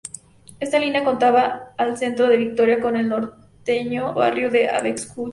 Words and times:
Esta 0.59 0.79
línea 0.79 1.03
conectaba 1.03 1.75
al 1.77 1.95
centro 1.95 2.25
de 2.25 2.35
Vitoria 2.35 2.81
con 2.81 2.95
el 2.95 3.07
norteño 3.07 4.15
barrio 4.15 4.49
de 4.49 4.67
Abetxuko. 4.67 5.29